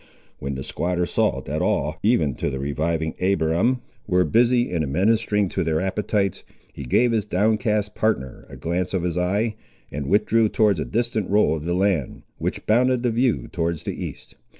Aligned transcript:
When 0.39 0.55
the 0.55 0.63
squatter 0.63 1.05
saw 1.05 1.41
that 1.41 1.61
all, 1.61 1.99
even 2.01 2.33
to 2.37 2.49
the 2.49 2.57
reviving 2.57 3.13
Abiram, 3.21 3.81
were 4.07 4.23
busy 4.23 4.71
in 4.71 4.81
administering 4.81 5.47
to 5.49 5.63
their 5.63 5.79
appetites, 5.79 6.43
he 6.73 6.85
gave 6.85 7.11
his 7.11 7.27
downcast 7.27 7.93
partner 7.93 8.47
a 8.49 8.55
glance 8.57 8.95
of 8.95 9.03
his 9.03 9.15
eye, 9.15 9.53
and 9.91 10.07
withdrew 10.09 10.49
towards 10.49 10.79
a 10.79 10.85
distant 10.85 11.29
roll 11.29 11.55
of 11.55 11.65
the 11.65 11.75
land, 11.75 12.23
which 12.39 12.65
bounded 12.65 13.03
the 13.03 13.11
view 13.11 13.47
towards 13.51 13.83
the 13.83 13.93
east. 14.03 14.33